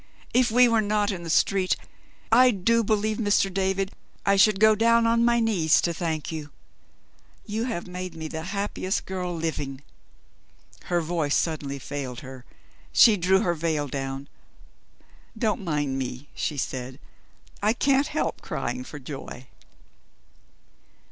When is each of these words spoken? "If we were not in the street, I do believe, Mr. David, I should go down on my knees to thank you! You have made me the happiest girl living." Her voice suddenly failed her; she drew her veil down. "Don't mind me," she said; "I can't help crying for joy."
"If 0.33 0.49
we 0.49 0.67
were 0.67 0.81
not 0.81 1.11
in 1.11 1.21
the 1.21 1.29
street, 1.29 1.75
I 2.31 2.49
do 2.49 2.83
believe, 2.83 3.17
Mr. 3.17 3.53
David, 3.53 3.91
I 4.25 4.35
should 4.35 4.59
go 4.59 4.73
down 4.73 5.05
on 5.05 5.23
my 5.23 5.39
knees 5.39 5.79
to 5.81 5.93
thank 5.93 6.31
you! 6.31 6.49
You 7.45 7.65
have 7.65 7.85
made 7.85 8.15
me 8.15 8.27
the 8.27 8.45
happiest 8.49 9.05
girl 9.05 9.31
living." 9.35 9.83
Her 10.85 11.01
voice 11.01 11.35
suddenly 11.35 11.77
failed 11.77 12.21
her; 12.21 12.45
she 12.91 13.15
drew 13.15 13.41
her 13.41 13.53
veil 13.53 13.87
down. 13.87 14.27
"Don't 15.37 15.61
mind 15.63 15.99
me," 15.99 16.29
she 16.33 16.57
said; 16.57 16.99
"I 17.61 17.73
can't 17.73 18.07
help 18.07 18.41
crying 18.41 18.83
for 18.83 18.97
joy." 18.97 19.45